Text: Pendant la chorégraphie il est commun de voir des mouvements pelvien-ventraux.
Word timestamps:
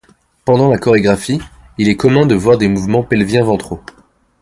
Pendant 0.45 0.67
la 0.67 0.79
chorégraphie 0.79 1.39
il 1.77 1.87
est 1.87 1.95
commun 1.95 2.25
de 2.25 2.33
voir 2.33 2.57
des 2.57 2.67
mouvements 2.67 3.03
pelvien-ventraux. 3.03 3.83